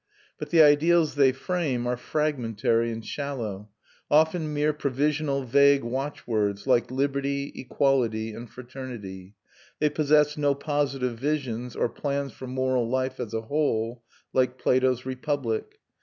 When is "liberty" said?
6.89-7.51